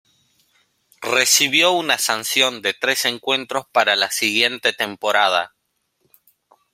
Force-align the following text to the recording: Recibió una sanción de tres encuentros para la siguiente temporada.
Recibió 1.03 1.73
una 1.73 1.99
sanción 1.99 2.63
de 2.63 2.73
tres 2.73 3.05
encuentros 3.05 3.67
para 3.71 3.95
la 3.95 4.09
siguiente 4.09 4.73
temporada. 4.73 5.53